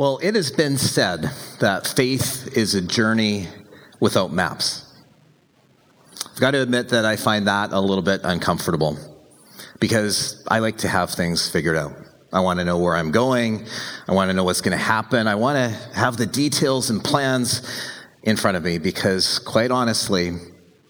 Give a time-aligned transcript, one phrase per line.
[0.00, 3.48] Well, it has been said that faith is a journey
[4.00, 4.90] without maps.
[6.24, 8.96] I've got to admit that I find that a little bit uncomfortable
[9.78, 11.92] because I like to have things figured out.
[12.32, 13.66] I want to know where I'm going.
[14.08, 15.26] I want to know what's going to happen.
[15.26, 17.60] I want to have the details and plans
[18.22, 20.32] in front of me because, quite honestly,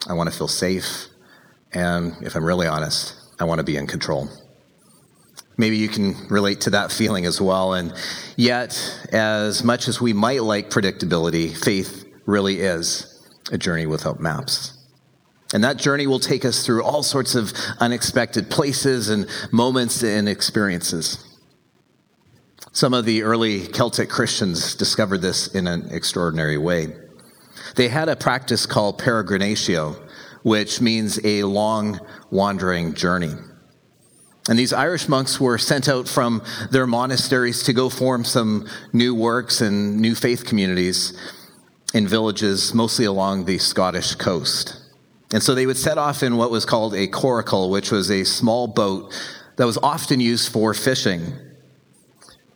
[0.07, 1.09] I want to feel safe.
[1.73, 4.29] And if I'm really honest, I want to be in control.
[5.61, 7.75] Maybe you can relate to that feeling as well.
[7.75, 7.93] And
[8.35, 8.73] yet,
[9.13, 14.73] as much as we might like predictability, faith really is a journey without maps.
[15.53, 20.31] And that journey will take us through all sorts of unexpected places and moments and
[20.31, 21.23] experiences.
[22.73, 26.97] Some of the early Celtic Christians discovered this in an extraordinary way.
[27.77, 30.09] They had a practice called peregrinatio,
[30.43, 33.35] which means a long wandering journey.
[34.51, 39.15] And these Irish monks were sent out from their monasteries to go form some new
[39.15, 41.17] works and new faith communities
[41.95, 44.77] in villages, mostly along the Scottish coast.
[45.33, 48.25] And so they would set off in what was called a coracle, which was a
[48.25, 49.15] small boat
[49.55, 51.33] that was often used for fishing.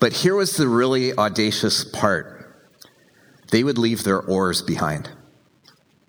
[0.01, 2.33] But here was the really audacious part
[3.53, 5.11] they would leave their oars behind.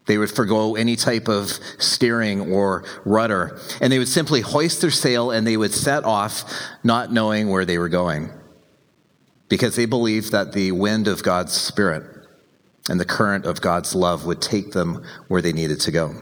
[0.05, 1.47] They would forego any type of
[1.79, 6.43] steering or rudder, and they would simply hoist their sail and they would set off,
[6.83, 8.31] not knowing where they were going,
[9.49, 12.03] because they believed that the wind of God's Spirit
[12.87, 16.13] and the current of God's love would take them where they needed to go.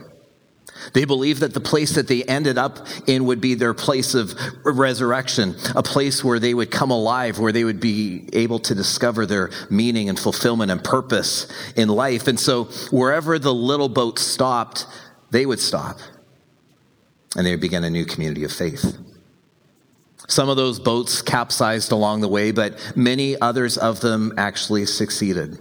[0.92, 4.34] They believed that the place that they ended up in would be their place of
[4.64, 9.26] resurrection, a place where they would come alive, where they would be able to discover
[9.26, 12.28] their meaning and fulfillment and purpose in life.
[12.28, 14.86] And so, wherever the little boat stopped,
[15.30, 15.98] they would stop
[17.36, 18.96] and they would begin a new community of faith.
[20.28, 25.58] Some of those boats capsized along the way, but many others of them actually succeeded.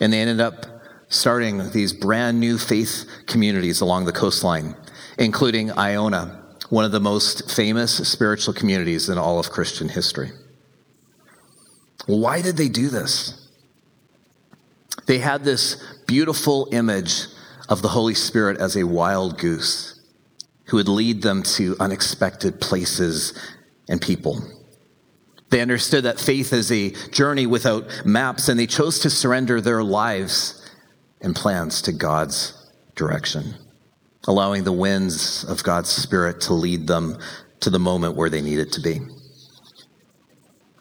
[0.00, 0.73] And they ended up
[1.14, 4.74] starting these brand new faith communities along the coastline,
[5.18, 10.32] including Iona, one of the most famous spiritual communities in all of Christian history.
[12.06, 13.48] Why did they do this?
[15.06, 17.26] They had this beautiful image
[17.68, 20.00] of the Holy Spirit as a wild goose
[20.66, 23.38] who would lead them to unexpected places
[23.88, 24.42] and people.
[25.50, 29.84] They understood that faith is a journey without maps, and they chose to surrender their
[29.84, 30.63] lives
[31.24, 32.52] and plans to God's
[32.94, 33.54] direction,
[34.28, 37.18] allowing the winds of God's Spirit to lead them
[37.60, 39.00] to the moment where they needed to be.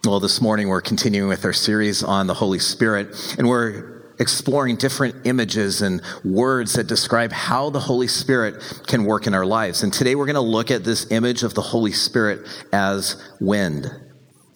[0.03, 4.75] Well, this morning we're continuing with our series on the Holy Spirit, and we're exploring
[4.75, 9.81] different images and words that describe how the Holy Spirit can work in our lives.
[9.81, 13.89] And today we're going to look at this image of the Holy Spirit as wind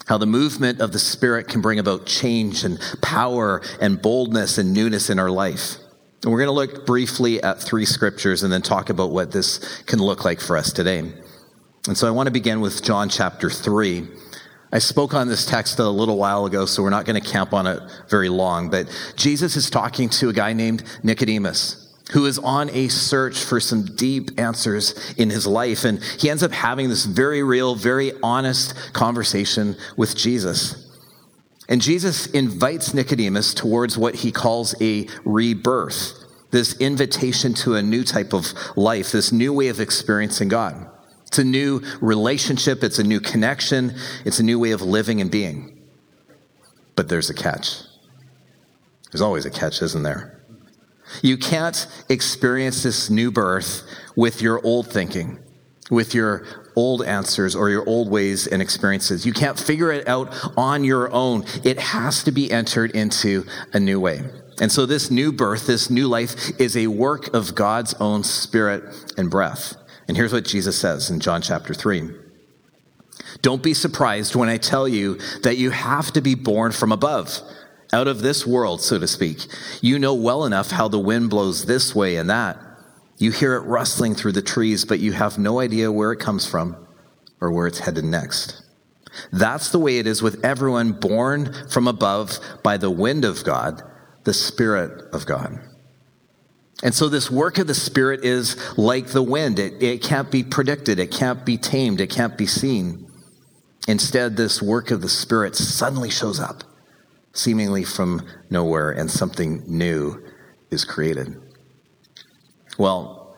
[0.08, 4.74] how the movement of the Spirit can bring about change and power and boldness and
[4.74, 5.76] newness in our life.
[6.24, 9.82] And we're going to look briefly at three scriptures and then talk about what this
[9.84, 11.00] can look like for us today.
[11.88, 14.08] And so I want to begin with John chapter 3.
[14.72, 17.54] I spoke on this text a little while ago, so we're not going to camp
[17.54, 17.80] on it
[18.10, 18.70] very long.
[18.70, 23.60] But Jesus is talking to a guy named Nicodemus who is on a search for
[23.60, 25.84] some deep answers in his life.
[25.84, 30.88] And he ends up having this very real, very honest conversation with Jesus.
[31.70, 36.14] And Jesus invites Nicodemus towards what he calls a rebirth,
[36.52, 40.90] this invitation to a new type of life, this new way of experiencing God.
[41.26, 45.30] It's a new relationship, it's a new connection, it's a new way of living and
[45.30, 45.78] being.
[46.96, 47.82] But there's a catch.
[49.12, 50.37] There's always a catch, isn't there?
[51.22, 53.84] You can't experience this new birth
[54.16, 55.40] with your old thinking,
[55.90, 56.46] with your
[56.76, 59.26] old answers or your old ways and experiences.
[59.26, 61.46] You can't figure it out on your own.
[61.64, 64.22] It has to be entered into a new way.
[64.60, 68.84] And so, this new birth, this new life, is a work of God's own spirit
[69.18, 69.76] and breath.
[70.08, 72.10] And here's what Jesus says in John chapter 3.
[73.42, 77.40] Don't be surprised when I tell you that you have to be born from above
[77.94, 79.46] out of this world, so to speak.
[79.82, 82.58] You know well enough how the wind blows this way and that.
[83.18, 86.46] You hear it rustling through the trees, but you have no idea where it comes
[86.46, 86.76] from
[87.42, 88.64] or where it's headed next.
[89.32, 93.82] That's the way it is with everyone born from above by the wind of God,
[94.24, 95.60] the Spirit of God.
[96.84, 99.58] And so, this work of the Spirit is like the wind.
[99.58, 103.08] It, it can't be predicted, it can't be tamed, it can't be seen.
[103.88, 106.64] Instead, this work of the Spirit suddenly shows up
[107.38, 110.24] seemingly from nowhere, and something new
[110.72, 111.42] is created.
[112.78, 113.36] Well,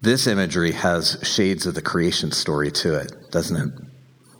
[0.00, 3.84] this imagery has shades of the creation story to it, doesn't it?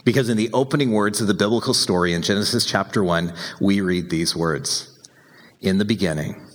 [0.05, 4.09] Because in the opening words of the biblical story in Genesis chapter 1, we read
[4.09, 4.99] these words
[5.61, 6.47] In the beginning,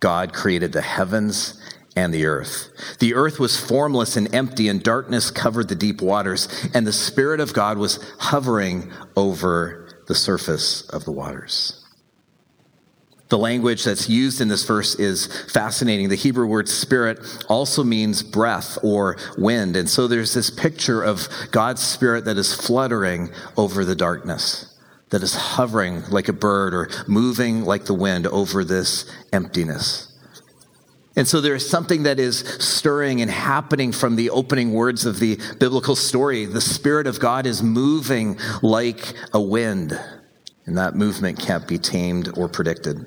[0.00, 1.60] God created the heavens
[1.94, 2.70] and the earth.
[2.98, 7.40] The earth was formless and empty, and darkness covered the deep waters, and the Spirit
[7.40, 11.79] of God was hovering over the surface of the waters.
[13.30, 16.08] The language that's used in this verse is fascinating.
[16.08, 19.76] The Hebrew word spirit also means breath or wind.
[19.76, 24.76] And so there's this picture of God's spirit that is fluttering over the darkness,
[25.10, 30.08] that is hovering like a bird or moving like the wind over this emptiness.
[31.14, 35.20] And so there is something that is stirring and happening from the opening words of
[35.20, 36.46] the biblical story.
[36.46, 39.96] The Spirit of God is moving like a wind,
[40.66, 43.06] and that movement can't be tamed or predicted.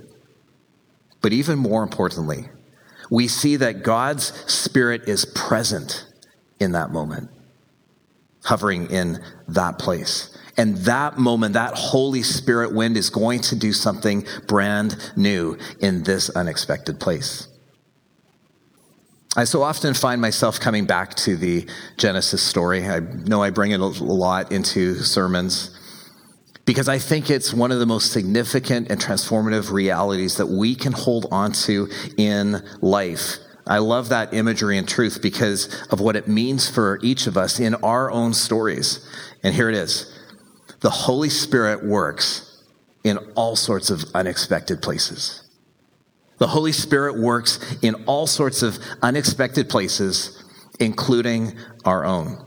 [1.23, 2.49] But even more importantly,
[3.09, 6.05] we see that God's Spirit is present
[6.59, 7.29] in that moment,
[8.43, 10.37] hovering in that place.
[10.57, 16.03] And that moment, that Holy Spirit wind is going to do something brand new in
[16.03, 17.47] this unexpected place.
[19.35, 21.65] I so often find myself coming back to the
[21.97, 22.85] Genesis story.
[22.87, 25.75] I know I bring it a lot into sermons
[26.65, 30.93] because I think it's one of the most significant and transformative realities that we can
[30.93, 33.37] hold on to in life.
[33.65, 37.59] I love that imagery and truth because of what it means for each of us
[37.59, 39.07] in our own stories.
[39.41, 40.09] And here it is
[40.81, 42.63] the Holy Spirit works
[43.03, 45.49] in all sorts of unexpected places.
[46.39, 50.43] The Holy Spirit works in all sorts of unexpected places,
[50.79, 52.45] including our own.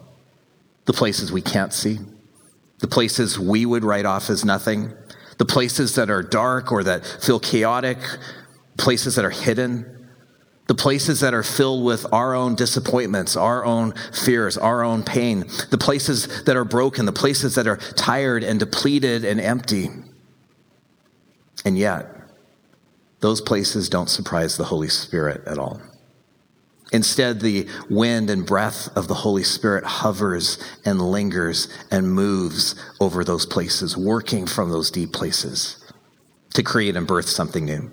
[0.85, 1.99] The places we can't see,
[2.79, 4.93] the places we would write off as nothing,
[5.39, 7.99] the places that are dark or that feel chaotic,
[8.77, 10.09] places that are hidden,
[10.67, 15.45] the places that are filled with our own disappointments, our own fears, our own pain,
[15.71, 19.91] the places that are broken, the places that are tired and depleted and empty.
[21.65, 22.11] And yet,
[23.21, 25.81] those places don't surprise the Holy Spirit at all.
[26.93, 33.25] Instead, the wind and breath of the Holy Spirit hovers and lingers and moves over
[33.25, 35.85] those places, working from those deep places
[36.55, 37.91] to create and birth something new.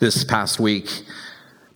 [0.00, 1.04] This past week,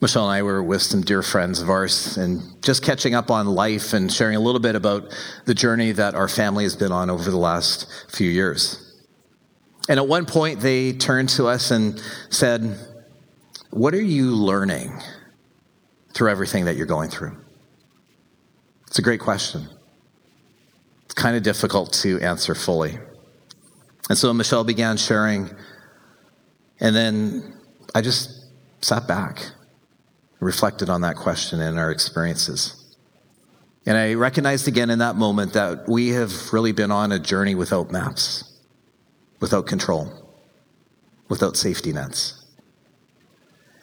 [0.01, 3.47] Michelle and I were with some dear friends of ours and just catching up on
[3.47, 5.15] life and sharing a little bit about
[5.45, 8.99] the journey that our family has been on over the last few years.
[9.89, 12.77] And at one point, they turned to us and said,
[13.71, 15.01] what are you learning
[16.13, 17.35] through everything that you're going through?
[18.87, 19.67] It's a great question.
[21.05, 22.99] It's kind of difficult to answer fully.
[24.09, 25.49] And so Michelle began sharing,
[26.81, 27.53] and then
[27.95, 28.45] I just
[28.81, 29.51] sat back,
[30.41, 32.97] reflected on that question and our experiences.
[33.85, 37.55] And I recognized again in that moment that we have really been on a journey
[37.55, 38.59] without maps,
[39.39, 40.11] without control,
[41.29, 42.40] without safety nets.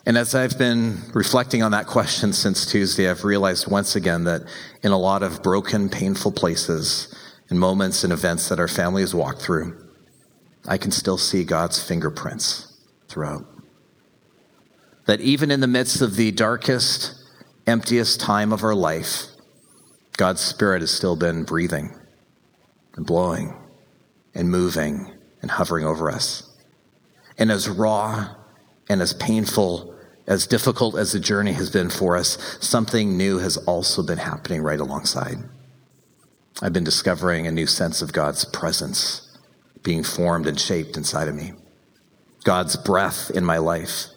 [0.09, 4.41] And as I've been reflecting on that question since Tuesday, I've realized once again that
[4.83, 7.15] in a lot of broken, painful places
[7.51, 9.77] and moments and events that our family has walked through,
[10.67, 13.45] I can still see God's fingerprints throughout.
[15.05, 17.15] That even in the midst of the darkest,
[17.67, 19.27] emptiest time of our life,
[20.17, 21.95] God's Spirit has still been breathing
[22.97, 23.55] and blowing
[24.35, 25.13] and moving
[25.43, 26.51] and hovering over us.
[27.37, 28.37] And as raw
[28.89, 29.97] and as painful
[30.29, 34.63] as difficult as the journey has been for us, something new has also been happening
[34.63, 35.39] right alongside.
[36.61, 39.39] I've been discovering a new sense of God's presence
[39.83, 41.53] being formed and shaped inside of me,
[42.45, 44.09] God's breath in my life.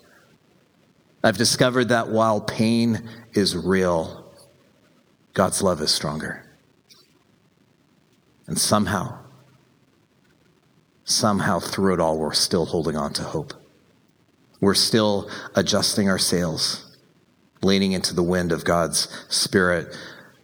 [1.24, 4.34] I've discovered that while pain is real,
[5.34, 6.44] God's love is stronger.
[8.48, 9.20] And somehow,
[11.06, 13.54] somehow through it all, we're still holding on to hope.
[14.62, 16.96] We're still adjusting our sails,
[17.64, 19.98] leaning into the wind of God's Spirit,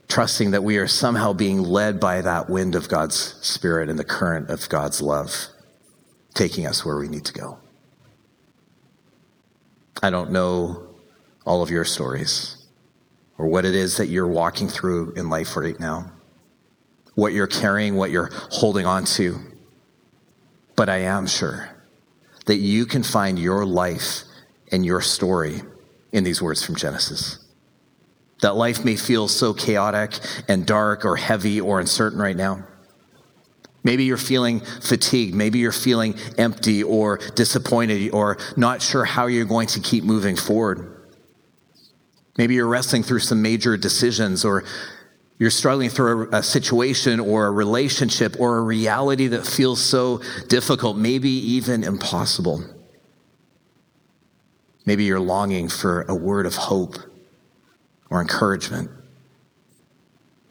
[0.07, 4.03] trusting that we are somehow being led by that wind of God's Spirit and the
[4.03, 5.47] current of God's love,
[6.33, 7.59] taking us where we need to go.
[10.01, 10.87] I don't know
[11.45, 12.65] all of your stories
[13.37, 16.11] or what it is that you're walking through in life right now,
[17.13, 19.39] what you're carrying, what you're holding on to.
[20.75, 21.76] But I am sure
[22.47, 24.23] that you can find your life
[24.71, 25.61] and your story
[26.11, 27.39] in these words from Genesis.
[28.41, 30.13] That life may feel so chaotic
[30.47, 32.65] and dark or heavy or uncertain right now.
[33.83, 35.33] Maybe you're feeling fatigued.
[35.33, 40.35] Maybe you're feeling empty or disappointed or not sure how you're going to keep moving
[40.35, 40.93] forward.
[42.37, 44.63] Maybe you're wrestling through some major decisions or
[45.39, 50.21] You're struggling through a, a, situation or a relationship or a reality that feels so
[50.47, 52.63] difficult, maybe even impossible.
[54.85, 56.95] Maybe you're longing for a word of hope
[58.09, 58.89] or encouragement.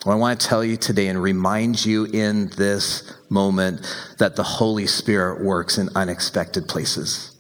[0.04, 3.80] Well, I want to tell you today and remind you in this moment
[4.18, 7.35] that the Holy Spirit works in unexpected places.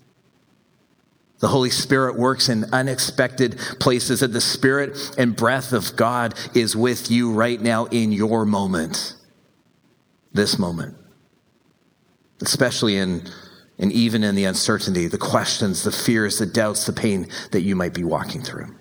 [1.38, 6.74] The Holy Spirit works in unexpected places, and the Spirit and breath of God is
[6.74, 9.14] with you right now in your moment,
[10.32, 10.96] this moment,
[12.40, 13.28] especially in
[13.78, 17.76] and even in the uncertainty, the questions, the fears, the doubts, the pain that you
[17.76, 18.74] might be walking through.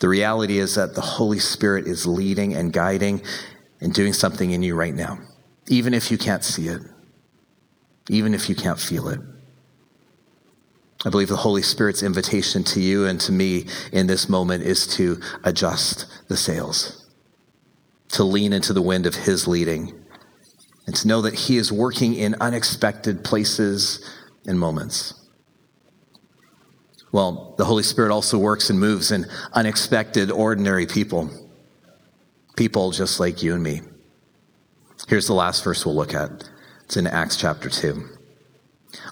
[0.00, 3.22] The reality is that the Holy Spirit is leading and guiding
[3.80, 5.20] and doing something in you right now,
[5.68, 6.82] even if you can't see it,
[8.08, 9.20] even if you can't feel it.
[11.04, 14.86] I believe the Holy Spirit's invitation to you and to me in this moment is
[14.96, 17.06] to adjust the sails,
[18.08, 19.92] to lean into the wind of His leading,
[20.86, 24.02] and to know that He is working in unexpected places
[24.46, 25.14] and moments.
[27.12, 31.30] Well, the Holy Spirit also works and moves in unexpected, ordinary people,
[32.56, 33.82] people just like you and me.
[35.06, 36.48] Here's the last verse we'll look at
[36.84, 38.08] it's in Acts chapter 2.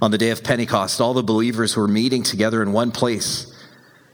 [0.00, 3.52] On the day of Pentecost, all the believers were meeting together in one place.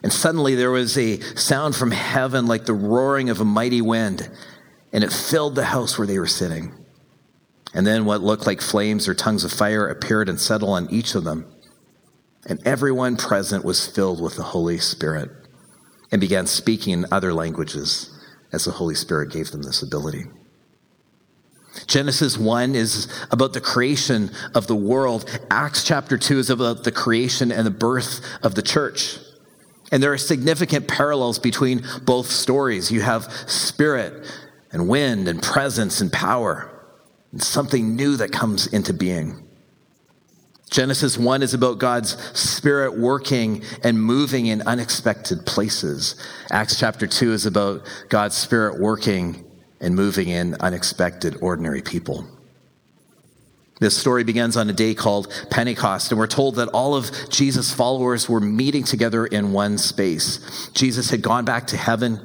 [0.03, 4.31] And suddenly there was a sound from heaven like the roaring of a mighty wind,
[4.93, 6.73] and it filled the house where they were sitting.
[7.75, 11.15] And then what looked like flames or tongues of fire appeared and settled on each
[11.15, 11.47] of them.
[12.47, 15.31] And everyone present was filled with the Holy Spirit
[16.11, 18.11] and began speaking in other languages
[18.53, 20.25] as the Holy Spirit gave them this ability.
[21.87, 25.29] Genesis 1 is about the creation of the world.
[25.51, 29.19] Acts chapter 2 is about the creation and the birth of the church.
[29.91, 32.91] And there are significant parallels between both stories.
[32.91, 34.27] You have spirit
[34.71, 36.71] and wind and presence and power,
[37.33, 39.49] and something new that comes into being.
[40.71, 46.17] Genesis 1 is about God's spirit working and moving in unexpected places.
[46.51, 49.48] Acts chapter 2 is about God's spirit working
[49.81, 52.27] and moving in unexpected, ordinary people.
[53.81, 57.73] This story begins on a day called Pentecost, and we're told that all of Jesus'
[57.73, 60.69] followers were meeting together in one space.
[60.75, 62.21] Jesus had gone back to heaven,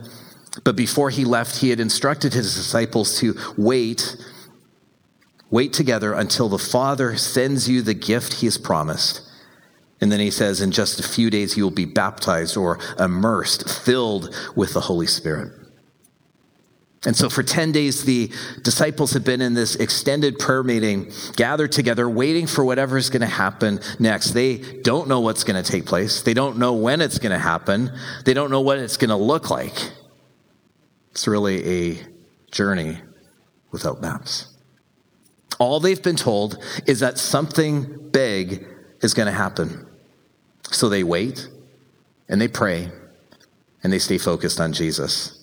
[0.63, 4.17] but before he left, he had instructed his disciples to wait,
[5.51, 9.21] wait together until the Father sends you the gift he has promised.
[10.01, 13.69] And then he says, in just a few days, you will be baptized or immersed,
[13.69, 15.51] filled with the Holy Spirit.
[17.05, 18.31] And so for 10 days, the
[18.61, 23.21] disciples have been in this extended prayer meeting, gathered together, waiting for whatever is going
[23.21, 24.31] to happen next.
[24.31, 26.21] They don't know what's going to take place.
[26.21, 27.91] They don't know when it's going to happen.
[28.23, 29.75] They don't know what it's going to look like.
[31.11, 31.99] It's really a
[32.51, 32.99] journey
[33.71, 34.55] without maps.
[35.59, 36.57] All they've been told
[36.87, 38.65] is that something big
[39.01, 39.85] is going to happen.
[40.71, 41.49] So they wait
[42.29, 42.91] and they pray
[43.83, 45.42] and they stay focused on Jesus.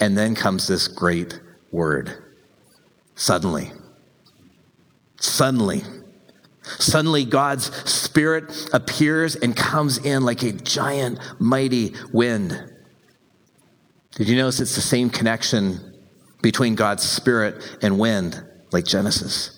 [0.00, 1.40] And then comes this great
[1.70, 2.22] word
[3.14, 3.72] suddenly.
[5.20, 5.82] Suddenly.
[6.62, 12.72] Suddenly, God's Spirit appears and comes in like a giant, mighty wind.
[14.12, 15.94] Did you notice it's the same connection
[16.42, 19.57] between God's Spirit and wind, like Genesis?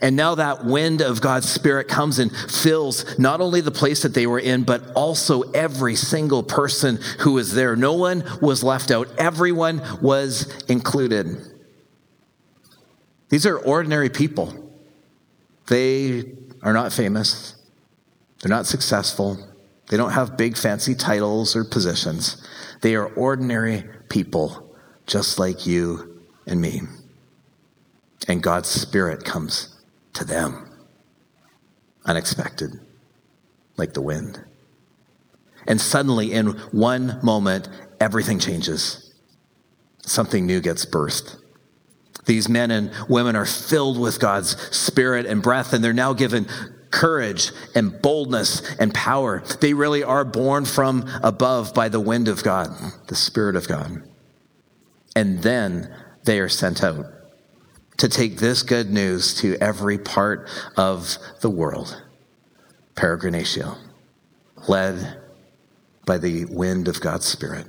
[0.00, 4.14] And now that wind of God's Spirit comes and fills not only the place that
[4.14, 7.76] they were in, but also every single person who was there.
[7.76, 11.36] No one was left out, everyone was included.
[13.28, 14.70] These are ordinary people.
[15.68, 16.24] They
[16.62, 17.56] are not famous,
[18.40, 19.38] they're not successful,
[19.88, 22.46] they don't have big fancy titles or positions.
[22.80, 24.74] They are ordinary people,
[25.06, 26.82] just like you and me.
[28.28, 29.71] And God's Spirit comes
[30.14, 30.68] to them.
[32.04, 32.80] Unexpected,
[33.76, 34.44] like the wind.
[35.66, 37.68] And suddenly, in one moment,
[38.00, 39.14] everything changes.
[40.04, 41.36] Something new gets birthed.
[42.24, 46.46] These men and women are filled with God's spirit and breath, and they're now given
[46.90, 49.42] courage and boldness and power.
[49.60, 52.70] They really are born from above by the wind of God,
[53.08, 54.02] the Spirit of God.
[55.16, 57.06] And then they are sent out
[57.98, 62.02] to take this good news to every part of the world.
[62.94, 63.78] Peregrinatio,
[64.68, 65.20] led
[66.04, 67.66] by the wind of God's Spirit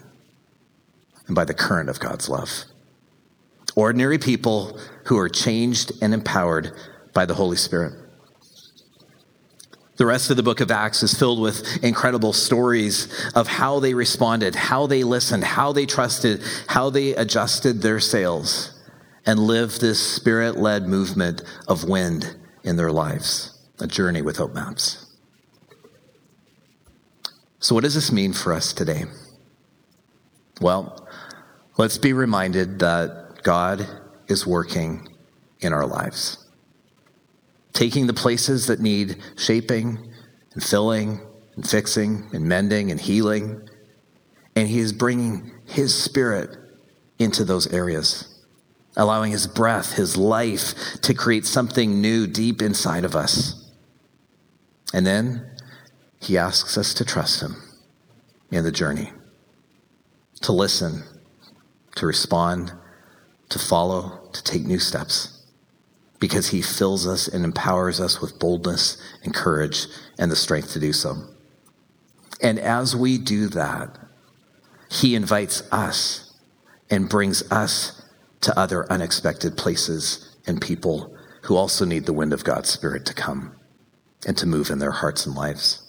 [1.27, 2.65] and by the current of God's love.
[3.75, 6.71] Ordinary people who are changed and empowered
[7.13, 7.93] by the Holy Spirit.
[9.95, 13.93] The rest of the book of Acts is filled with incredible stories of how they
[13.93, 18.72] responded, how they listened, how they trusted, how they adjusted their sails
[19.25, 25.15] and live this spirit led movement of wind in their lives, a journey without maps.
[27.59, 29.05] So, what does this mean for us today?
[30.61, 31.07] Well,
[31.77, 33.87] let's be reminded that God
[34.27, 35.15] is working
[35.61, 36.43] in our lives
[37.73, 40.13] taking the places that need shaping
[40.53, 41.19] and filling
[41.55, 43.67] and fixing and mending and healing.
[44.55, 46.55] And He is bringing His Spirit
[47.19, 48.32] into those areas,
[48.95, 53.71] allowing His breath, His life to create something new deep inside of us.
[54.93, 55.49] And then
[56.19, 57.55] He asks us to trust Him
[58.51, 59.11] in the journey,
[60.41, 61.03] to listen,
[61.95, 62.73] to respond,
[63.49, 65.33] to follow, to take new steps
[66.23, 70.79] because he fills us and empowers us with boldness and courage and the strength to
[70.79, 71.17] do so.
[72.41, 73.99] And as we do that,
[74.89, 76.33] he invites us
[76.89, 78.02] and brings us
[78.43, 83.13] to other unexpected places and people who also need the wind of God's Spirit to
[83.13, 83.55] come
[84.25, 85.79] and to move in their hearts and lives.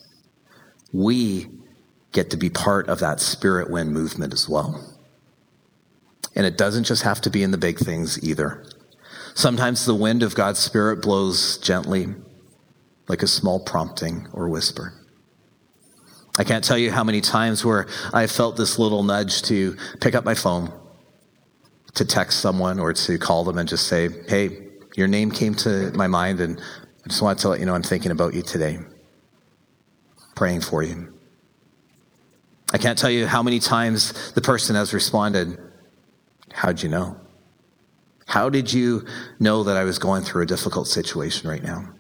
[0.93, 1.49] We
[2.13, 4.81] get to be part of that spirit wind movement as well.
[6.35, 8.65] And it doesn't just have to be in the big things either.
[9.35, 12.07] Sometimes the wind of God's Spirit blows gently,
[13.09, 14.93] like a small prompting or whisper.
[16.39, 20.15] I can't tell you how many times where I felt this little nudge to pick
[20.15, 20.73] up my phone,
[21.95, 25.93] to text someone, or to call them and just say, Hey, your name came to
[25.93, 26.61] my mind, and
[27.05, 28.79] I just wanted to let you know I'm thinking about you today,
[30.35, 31.13] praying for you.
[32.73, 35.59] I can't tell you how many times the person has responded,
[36.53, 37.21] How'd you know?
[38.27, 39.07] How did you
[39.39, 41.91] know that I was going through a difficult situation right now?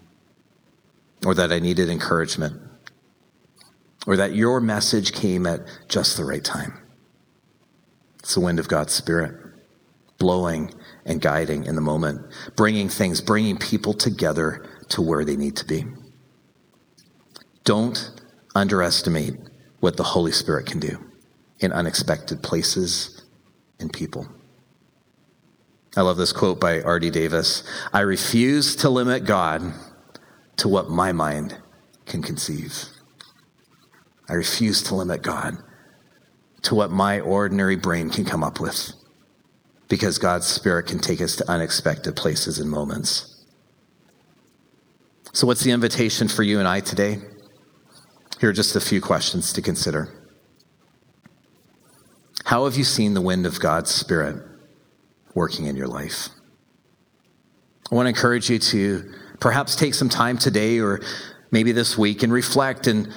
[1.24, 2.60] Or that I needed encouragement?
[4.06, 6.78] Or that your message came at just the right time?
[8.20, 9.43] It's the wind of God's Spirit
[10.24, 10.72] blowing
[11.04, 12.18] and guiding in the moment,
[12.56, 15.84] bringing things, bringing people together to where they need to be.
[17.64, 18.10] Don't
[18.54, 19.34] underestimate
[19.80, 20.98] what the Holy Spirit can do
[21.60, 23.20] in unexpected places
[23.78, 24.26] and people.
[25.94, 27.10] I love this quote by R.D.
[27.10, 29.74] Davis I refuse to limit God
[30.56, 31.58] to what my mind
[32.06, 32.84] can conceive.
[34.30, 35.58] I refuse to limit God
[36.62, 38.94] to what my ordinary brain can come up with
[39.88, 43.44] because God's Spirit can take us to unexpected places and moments.
[45.32, 47.18] So, what's the invitation for you and I today?
[48.40, 50.08] Here are just a few questions to consider.
[52.44, 54.42] How have you seen the wind of God's Spirit?
[55.34, 56.28] working in your life.
[57.90, 61.00] I want to encourage you to perhaps take some time today or
[61.50, 63.12] maybe this week and reflect and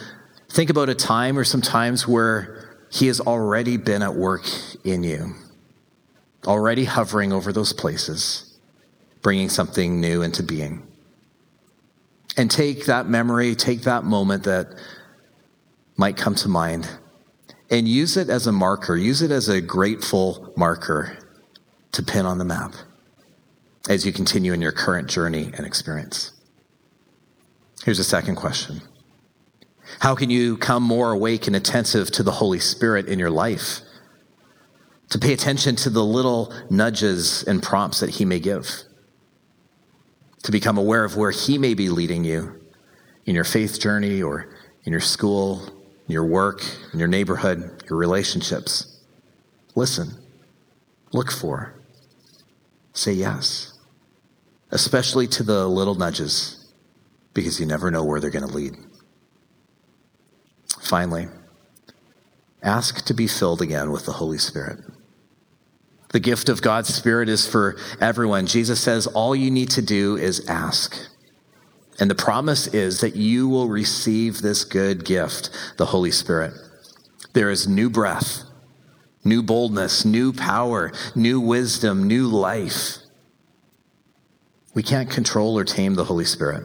[0.50, 4.46] think about a time or some times where He has already been at work
[4.84, 5.36] in you,
[6.48, 8.58] already hovering over those places,
[9.22, 10.88] bringing something new into being.
[12.36, 14.68] And take that memory, take that moment that
[15.98, 16.90] might come to mind,
[17.70, 21.18] and use it as a marker, use it as a grateful marker
[21.92, 22.74] to pin on the map
[23.90, 26.32] as you continue in your current journey and experience.
[27.84, 28.82] Here's a second question
[30.00, 33.82] How can you come more awake and attentive to the Holy Spirit in your life?
[35.12, 38.70] To pay attention to the little nudges and prompts that He may give.
[40.44, 42.62] To become aware of where He may be leading you
[43.26, 44.50] in your faith journey or
[44.84, 45.66] in your school,
[46.08, 46.62] in your work,
[46.94, 49.00] in your neighborhood, your relationships.
[49.76, 50.14] Listen,
[51.14, 51.74] look for,
[52.94, 53.78] say yes,
[54.72, 56.72] especially to the little nudges,
[57.34, 58.76] because you never know where they're going to lead.
[60.82, 61.28] Finally,
[62.64, 64.80] ask to be filled again with the Holy Spirit.
[66.10, 68.48] The gift of God's Spirit is for everyone.
[68.48, 70.98] Jesus says all you need to do is ask.
[72.00, 76.54] And the promise is that you will receive this good gift, the Holy Spirit.
[77.34, 78.44] There is new breath
[79.28, 82.98] new boldness, new power, new wisdom, new life.
[84.74, 86.64] We can't control or tame the Holy Spirit,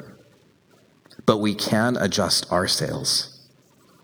[1.26, 3.48] but we can adjust our sails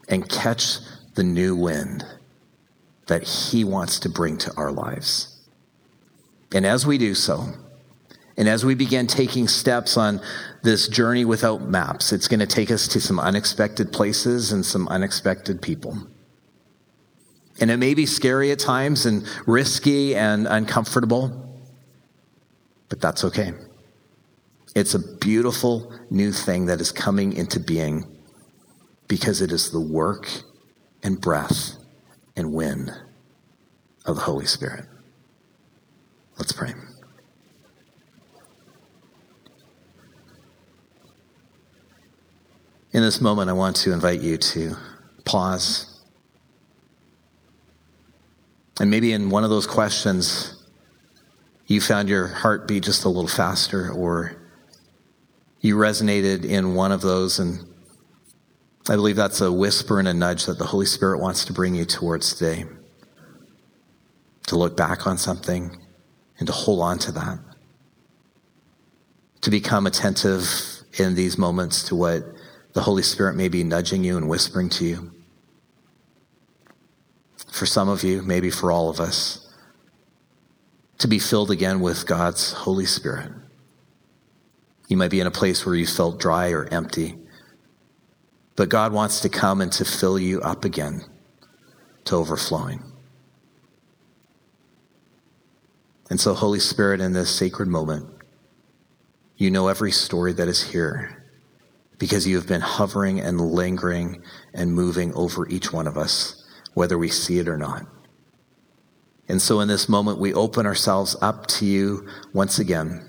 [0.09, 0.79] and catch
[1.15, 2.05] the new wind
[3.09, 5.35] that He wants to bring to our lives.
[6.55, 7.49] And as we do so,
[8.37, 10.21] and as we begin taking steps on
[10.63, 14.87] this journey without maps, it's going to take us to some unexpected places and some
[14.89, 15.99] unexpected people.
[17.61, 21.59] And it may be scary at times and risky and uncomfortable,
[22.89, 23.53] but that's okay.
[24.77, 28.07] It's a beautiful new thing that is coming into being
[29.09, 30.31] because it is the work
[31.03, 31.77] and breath
[32.39, 32.93] and wind
[34.07, 34.87] of the Holy Spirit.
[36.39, 36.73] Let's pray.
[42.93, 44.77] In this moment, I want to invite you to
[45.25, 46.01] pause.
[48.81, 50.65] And maybe in one of those questions,
[51.67, 54.37] you found your heart beat just a little faster, or
[55.61, 57.41] you resonated in one of those.
[57.41, 57.68] And
[58.91, 61.75] I believe that's a whisper and a nudge that the Holy Spirit wants to bring
[61.75, 62.65] you towards today.
[64.47, 65.77] To look back on something
[66.39, 67.39] and to hold on to that.
[69.43, 70.49] To become attentive
[70.99, 72.25] in these moments to what
[72.73, 75.13] the Holy Spirit may be nudging you and whispering to you.
[77.53, 79.53] For some of you, maybe for all of us,
[80.99, 83.31] to be filled again with God's Holy Spirit.
[84.89, 87.19] You might be in a place where you felt dry or empty,
[88.59, 91.05] but God wants to come and to fill you up again
[92.07, 92.83] to overflowing.
[96.11, 98.09] And so, Holy Spirit, in this sacred moment,
[99.37, 101.25] you know every story that is here
[101.99, 106.45] because you have been hovering and lingering and moving over each one of us,
[106.75, 107.87] whether we see it or not.
[109.29, 113.09] And so in this moment, we open ourselves up to you once again,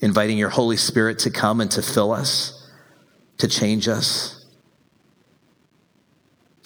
[0.00, 2.68] inviting your Holy Spirit to come and to fill us,
[3.36, 4.37] to change us,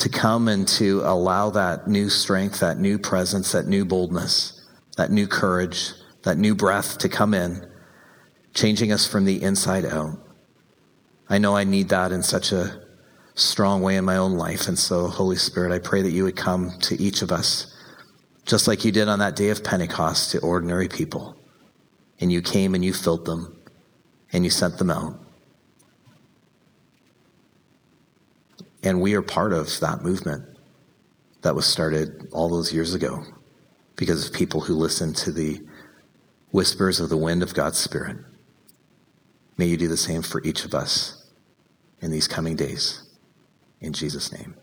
[0.02, 4.60] to come and to allow that new strength, that new presence, that new boldness,
[4.96, 5.92] that new courage,
[6.24, 7.64] that new breath to come in,
[8.52, 10.18] changing us from the inside out.
[11.28, 12.82] I know I need that in such a
[13.36, 14.66] strong way in my own life.
[14.66, 17.72] And so, Holy Spirit, I pray that you would come to each of us
[18.44, 21.36] just like you did on that day of Pentecost to ordinary people.
[22.18, 23.56] And you came and you filled them
[24.32, 25.21] and you sent them out.
[28.82, 30.44] And we are part of that movement
[31.42, 33.24] that was started all those years ago
[33.96, 35.60] because of people who listened to the
[36.50, 38.16] whispers of the wind of God's Spirit.
[39.56, 41.26] May you do the same for each of us
[42.00, 43.02] in these coming days.
[43.80, 44.54] In Jesus' name.